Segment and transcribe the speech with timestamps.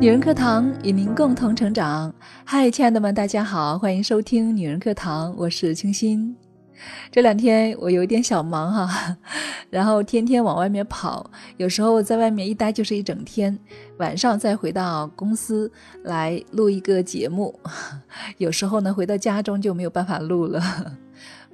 [0.00, 2.10] 女人课堂与您共同成长。
[2.42, 6.34] 嗨，亲爱的们，大家好，欢迎收听女人课堂，我是清新。
[7.10, 9.14] 这两天我有一点小忙哈，
[9.68, 13.58] 然后天天往外面跑，有时候在外面一待就是一整天，
[13.98, 15.70] 晚上再回到公司
[16.02, 17.60] 来录一个节目，
[18.38, 20.62] 有时候呢回到家中就没有办法录了。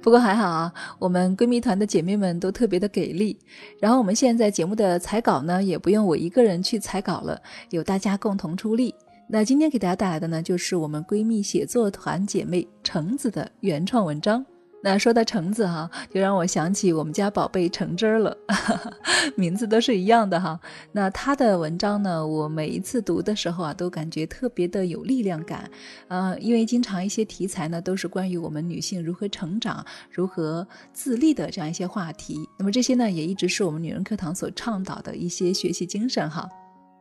[0.07, 3.37] 不过还好啊，我们闺蜜团的姐妹们都特别的给力。
[3.77, 7.37] 然后我们现在节目的采稿呢，也不用我一个人去采稿了，
[7.71, 8.95] 有大家共同出力。
[9.27, 14.45] 那今天给大家带来的呢，就是我们闺蜜写作团姐妹橙子的原创文章。
[14.83, 18.37] 那说到橙子哈，就让我想起我们家宝贝橙汁儿了，
[19.35, 20.57] 名字都是一样的哈。
[20.91, 25.69] 那他的文章呢，我每一次读的时候啊，都感觉特别的有力量感，
[26.07, 32.37] 呃，因为经常一些题材呢，都是关于我们女性如何成长、如何自立的这样一些话题。
[32.57, 36.47] 那么这些呢，也一直是我们女人课堂所倡导的一些学习精神哈。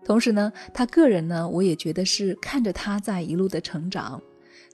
[0.05, 4.21] 同时呢，他个人呢，我也觉得是看着他在一路的成长。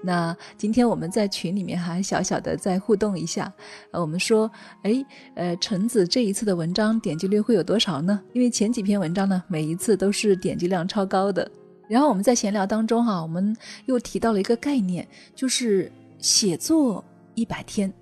[0.05, 3.53] 那今天我们在群里面还小小的再互动一下，
[3.93, 4.51] 呃，我们说，
[4.83, 8.21] 哎，呃，橙子这一次的文章点击率会有多少呢？
[8.33, 11.49] 因为前几篇文章呢，每一次都是点击量超高的。
[11.89, 17.93] 然后我们在闲聊当中哈，我们又提到了一个概念，就是写作一百天。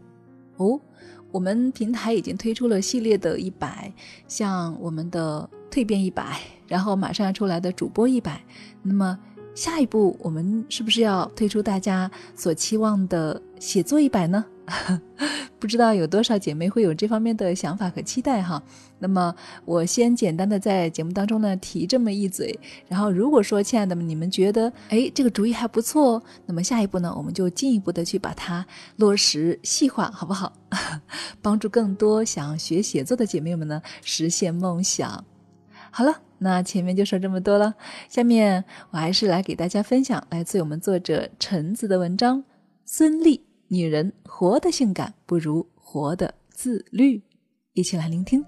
[0.57, 0.81] 哦，
[1.31, 3.93] 我们平台已经推出了系列的一百，
[4.27, 8.43] 像我们的蜕变一百，然后马上要出来的主播一百，
[8.83, 9.19] 那么。
[9.55, 14.45] 下一步，我们是不是要推出大家所期望的写作一百呢？
[15.59, 18.63] 不知道有多少姐妹会有这方面的想法和期待哈。
[18.99, 19.35] 那么
[19.67, 28.65] 我先简单的在节目当中呢提这么一嘴，然后如果说亲爱的们你们觉得哎这个主意还不错，那么下一步呢我们就进一步的去把它
[28.97, 30.53] 落实细化，好不好？
[31.43, 35.25] 帮助更多想学写作的姐妹们呢实现梦想。
[35.91, 36.23] 好了。
[36.43, 37.75] 那前面就说这么多了，
[38.09, 42.39] 下面我还是来给大家分享来自我们作者橙子的文章
[42.87, 43.39] 《孙俪：
[43.69, 47.19] 女人活得性感不如活得自律》，
[47.75, 48.43] 一起来聆听。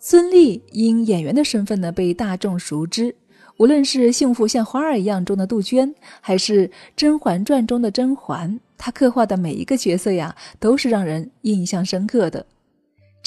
[0.00, 3.14] 孙俪因演员的身份呢被大众熟知，
[3.58, 6.66] 无论是《幸福像花儿一样》中的杜鹃，还是
[6.96, 12.44] 《甄嬛传》中的甄嬛，她刻画的每一个角色呀都是让人印象深刻的。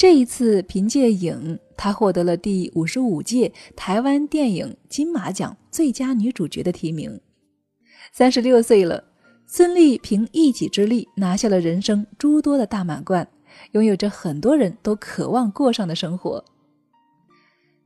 [0.02, 7.20] 这一次，凭借《影》，她获得了第五十五届台湾电影金马奖最佳女主角的提名。
[8.12, 9.04] 三十六岁了，
[9.46, 13.24] 孙俪凭一己之力拿下了人生诸多的大满贯，
[13.74, 16.44] 拥有着很多人都渴望过上的生活。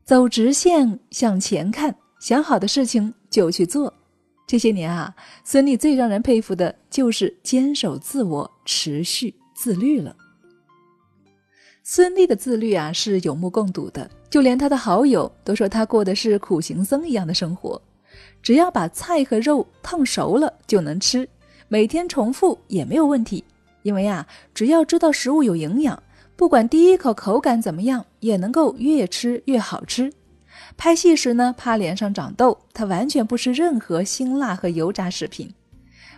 [0.03, 3.93] 走直线，向前看，想好的事情就去做。
[4.47, 10.16] 这些年啊，孙俪最让人佩服的就是坚守自我、持续自律了。
[11.88, 17.80] 孙俪的自律啊是有目共睹的，就连她的好友都说她过的是苦行僧一样的生活，
[18.42, 21.28] 只要把菜和肉烫熟了就能吃，
[21.69, 23.44] 每天重复也没有问题。
[23.84, 26.02] 因为啊，只要知道食物有营养，
[26.34, 30.12] 不管第一口口感怎么样，也能够越吃越好吃。
[30.76, 35.54] 拍戏时呢，怕脸上长痘，她完全不吃任何辛辣和油炸食品。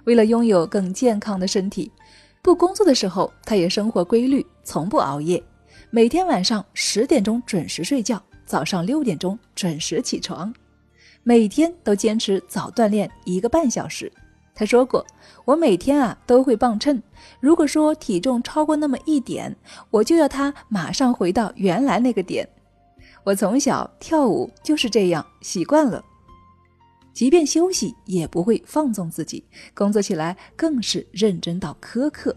[0.05, 1.93] 为了拥有更健康的身体，
[2.41, 5.43] 不工作的时候，她也生活规律，从不熬夜。
[5.91, 10.53] 每天晚上十点钟准时睡觉，早上六点钟准时起床，
[11.22, 14.12] 每天都坚持早锻炼一个半小时。
[14.54, 15.04] 他说过
[15.47, 17.00] ：“我每天啊都会磅秤，
[17.41, 19.56] 如果说体重超过那么一点，
[19.91, 22.47] 我就要他马上回到原来那个点。”
[23.25, 26.05] 我从小跳舞就是这样习惯了，
[27.15, 29.43] 即便休息也不会放纵自己，
[29.75, 32.37] 工作起来更是认真到苛刻。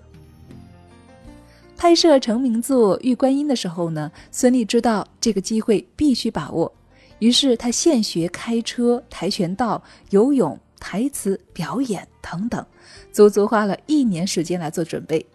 [1.81, 6.71] 拍摄成名作《玉观音》的时候呢，孙俪知道这个机会必须把握，
[7.17, 9.81] 于是她现学开车、跆拳道、
[10.11, 12.63] 游泳、台词、表演等等，
[13.11, 15.25] 足足花了一年时间来做准备。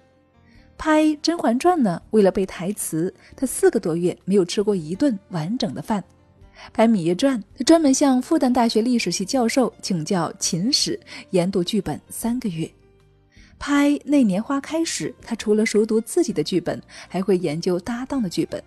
[0.78, 6.04] 拍《甄嬛传》呢，为了背台词，她四个多月没有吃过一顿完整的饭。
[6.72, 11.00] 拍《芈月传》，她专门向复旦大学历史系教授请教秦史，
[11.30, 12.70] 研读剧本三个月。
[13.58, 18.62] 拍《那年花开时》，他除了熟读自己的剧本，还会研究搭档的剧本。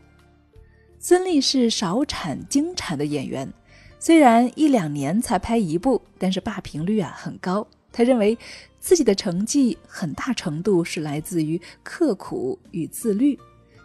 [1.00, 3.52] 孙俪是少产精产的演员，
[4.00, 7.66] 虽然一两年才拍一部，但是霸屏率啊很高。
[7.92, 8.38] 他认为
[8.80, 13.38] 自己的成绩很大程度是来自于刻苦与自律，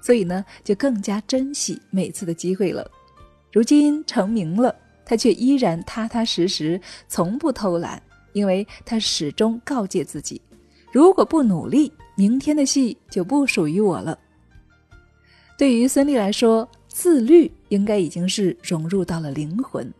[0.02, 2.90] 所以呢就更加珍惜每次的机会了。
[3.52, 4.74] 如今成名了，
[5.04, 8.02] 他却依然踏踏实实，从不偷懒，
[8.32, 10.40] 因为他始终告诫自己。
[10.94, 14.16] 如果不努力，明天的戏就不属于我了。
[15.58, 19.92] 对于孙俪来说，自律应该已经是融入到了灵魂，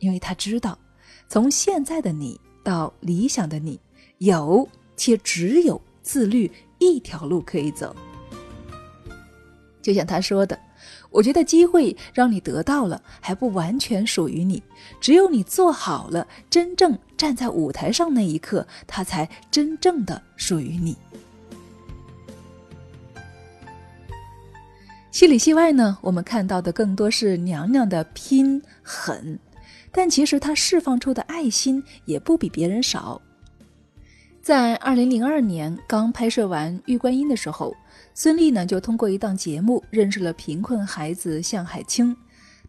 [0.00, 0.76] 因为他知道，
[1.28, 3.78] 从现在的你到理想的你，
[4.18, 6.50] 有且只有自律
[6.80, 7.94] 一条路可以走。
[9.80, 10.58] 就像他说的。
[11.12, 14.62] 我觉得机会让你得到了，还不完全属于你。
[15.00, 20.96] 只有你做好了，真正站在舞台上那一刻，它才真正的属于你。
[25.10, 29.38] 戏里戏外呢，我们看到的更多是娘娘的拼狠，
[29.92, 33.20] 但其实她释放出的爱心也不比别人少。
[34.42, 37.72] 在二零零二年刚拍摄完《玉观音》的时候。
[38.12, 42.14] 孙俪呢，就通过一档节目认识了贫困孩子向海清。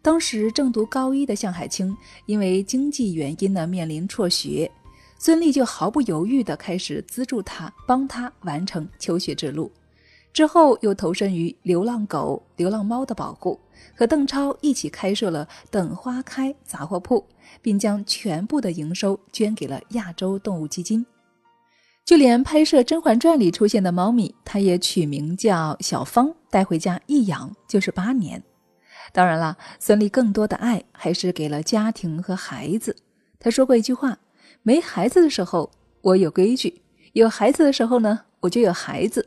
[0.00, 1.94] 当时正读高一的向海清，
[2.26, 4.70] 因为经济原因呢，面临辍学。
[5.18, 9.70] 孙俪就毫不犹豫地开始资助他，帮他完成求学之路。
[10.32, 13.58] 之后又投身于流浪狗、流浪猫的保护，
[13.96, 17.24] 和邓超一起开设了“等花开”杂货铺，
[17.60, 21.04] 并将全部的营收捐给了亚洲动物基金。
[22.04, 28.42] 就连拍摄《甄嬛传》里出现的猫咪，它也取名叫小芳，带回家一养就是八年。
[29.10, 32.94] 当然了，孙俪更多的爱还是给了家庭和孩子。
[33.38, 34.18] 她说过一句话
[34.62, 35.70] ：“没孩子的时候
[36.02, 36.82] 我有规矩，
[37.14, 39.26] 有孩子的时候呢，我就有孩子。”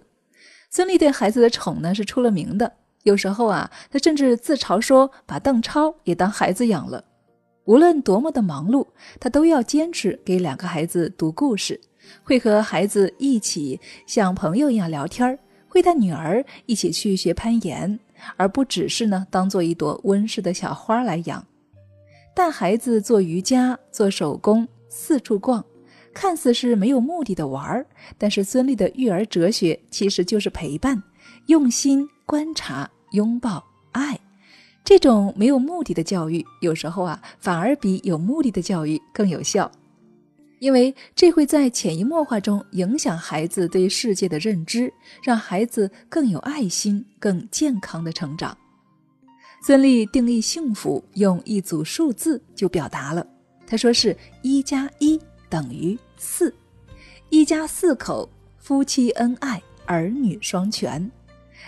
[0.69, 2.71] 孙俪对孩子的宠呢是出了名的，
[3.01, 7.03] 有时候啊，她甚至自嘲说把邓超也当孩子养了。
[7.67, 8.87] 无论多么的忙碌，
[9.19, 11.79] 他都要坚持给两个孩子读故事。
[12.23, 15.37] 会和孩子一起像朋友一样聊天儿，
[15.67, 17.99] 会带女儿一起去学攀岩，
[18.37, 21.45] 而不只是呢当做一朵温室的小花来养。
[22.33, 25.61] 带孩子做瑜伽、做手工、四处逛，
[26.13, 27.85] 看似是没有目的的玩儿，
[28.17, 31.03] 但是孙俪的育儿哲学其实就是陪伴、
[31.47, 33.61] 用心观察、拥抱、
[33.91, 34.17] 爱。
[34.87, 39.69] 这种没有目的的教育，有时候啊反而比有目的的教育更有效。
[40.59, 44.89] 因为这会在潜移默化中影响孩子对世界的认知，
[45.21, 48.57] 让孩子更有爱心、更健康的成长。
[49.61, 53.27] 孙俪定义幸福，用一组数字就表达了。
[53.67, 55.19] 他说是一加一
[55.49, 56.55] 等于四，
[57.29, 61.11] 一家四口夫妻恩爱，儿女双全。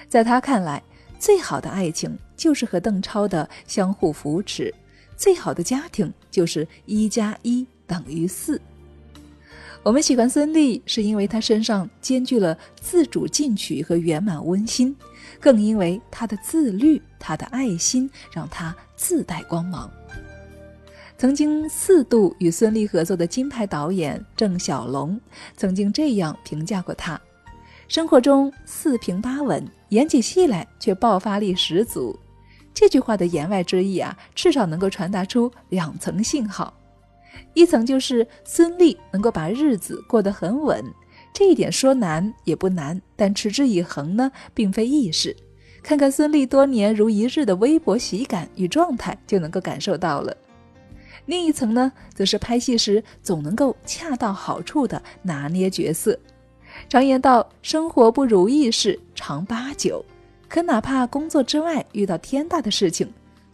[0.07, 0.81] 在他看来，
[1.19, 4.74] 最好的爱情就是和邓超的相互扶持，
[5.18, 8.60] 最好的家庭就是一加一等于四。
[9.83, 14.95] 我们喜欢孙俪，是因为她身上兼具了自主进取和圆满温馨，
[15.39, 19.89] 更因为她的自律、她的爱心，让她自带光芒。
[21.18, 25.19] 曾经四度与孙俪合作的金牌导演郑晓龙，
[25.57, 27.19] 曾经这样评价过她：
[27.90, 32.16] 生活中四平八稳，演起戏来却爆发力十足。
[32.72, 36.72] 这句话的言外之意啊，至少能够传达出两层信号。
[37.56, 40.86] 一层就是孙俪能够把日子过得很稳，
[41.34, 45.36] 这一点说难也不难，但持之以恒呢，并非易事。
[45.82, 50.38] 看看孙俪多年如一日的微博喜感与状态，就能够感受到了。
[51.26, 56.16] 另一层呢，则是拍戏时总能够恰到好处的拿捏角色。
[56.88, 60.04] 常言道，生活不如意事常八九，
[60.48, 63.12] 可哪怕工作之外遇到天大的事情。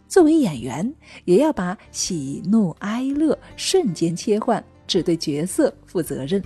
[0.08, 0.94] 作为演员，
[1.24, 6.40] 也要把喜怒哀乐瞬间切换，只对角色负责任。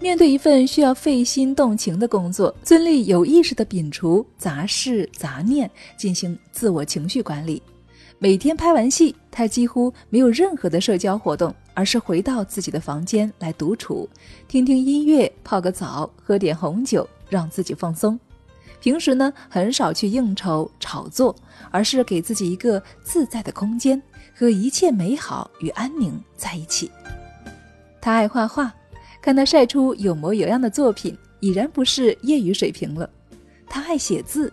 [0.00, 7.62] 面对一份需要费心动情的工作，孙俪有意识地摒除杂事杂念，进行自我情绪管理。
[8.18, 14.08] 每天拍完戏，她几乎没有任何的社交活动，而是回到自己的房间来独处，
[14.48, 18.18] 听听音乐，泡个澡，喝点红酒，让自己放松。
[18.80, 21.36] 平时呢，很少去应酬炒作，
[21.70, 24.02] 而是给自己一个自在的空间，
[24.34, 26.90] 和一切美好与安宁在一起。
[28.00, 28.74] 他爱画画，
[29.22, 33.08] 看他晒出有模有样的作品，已然不是业余水平了。
[33.68, 34.52] 他爱写字，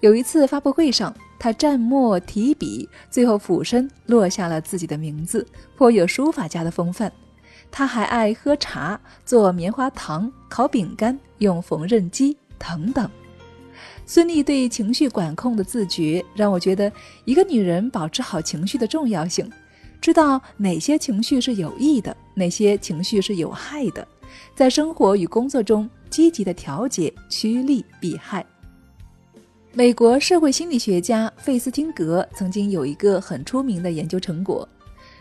[0.00, 7.12] 有一次发布会上，他蘸墨提笔，最后俯身落下了自己的名字，颇有书法家的风范。
[7.70, 13.08] 他还爱喝茶，做棉花糖，烤饼干，用缝纫机等等。
[14.06, 16.90] 孙俪对情绪管控的自觉，让我觉得
[17.26, 19.48] 一个女人保持好情绪的重要性，
[20.00, 24.08] 知道哪些情绪是有益的，哪些情绪是有害的，
[24.54, 28.44] 在生活与工作中积极的调节，趋利避害。
[29.78, 34.68] 美国社会心理学家费斯汀格曾经有一个很出名的研究成果：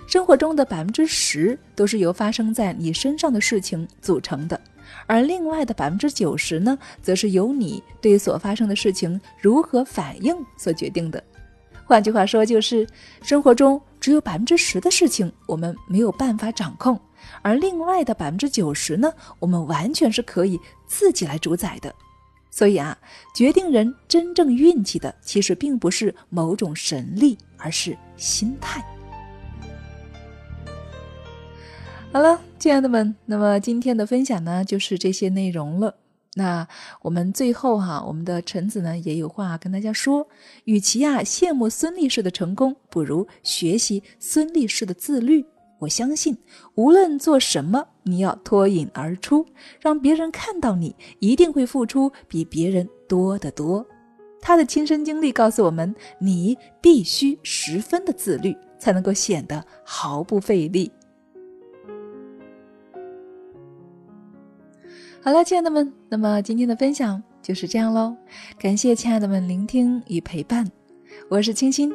[0.08, 4.60] 生活中的百分之十都是由发生在你身上的事情组成的。
[5.06, 11.24] 而另外的百分之九十呢，则是由你对所发生的事情如何反应所决定的。
[11.86, 12.88] 换句话说，就是
[13.22, 17.00] 生活中只有百分之十的事情我们没有办法掌控，
[17.44, 21.94] 而另外的百分之九十呢，我们完全是可以自己来主宰的。
[22.58, 22.98] 所以啊，
[23.36, 28.84] 决定人真正运气的，其实并不是某种神力，而是心态。
[32.12, 35.98] 好了，亲爱的们，那么今天的分享呢，就是这些内容了。
[36.34, 36.68] 那
[37.04, 40.28] 我们最后哈，我们的橙子呢也有话跟大家说：，
[40.64, 45.46] 与其啊羡慕孙俪式的成功，不如学习孙俪式的自律。
[45.80, 46.38] 我相信，
[46.76, 49.46] 无论做什么，你要脱颖而出，
[49.80, 53.86] 让别人看到你一定会付出比别人多得多。
[54.40, 60.92] 他的亲身经历告诉我们，你必须十分的自律，才能够显得毫不费力。
[65.22, 68.16] 好了，亲爱的们，那么今天的分享就是这样喽。
[68.58, 70.66] 感谢亲爱的们聆听与陪伴，
[71.30, 71.92] 我是清新。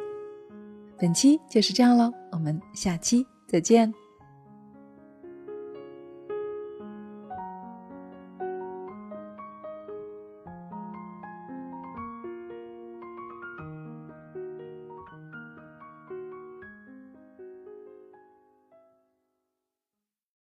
[0.99, 4.02] 本期就是这样喽，我们下期再见。